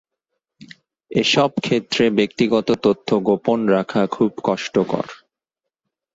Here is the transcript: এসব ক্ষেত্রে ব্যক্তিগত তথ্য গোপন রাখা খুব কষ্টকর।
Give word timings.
এসব 1.11 1.49
ক্ষেত্রে 1.59 2.03
ব্যক্তিগত 2.17 2.67
তথ্য 2.85 3.09
গোপন 3.27 3.59
রাখা 3.67 4.01
খুব 4.07 4.31
কষ্টকর। 4.43 5.05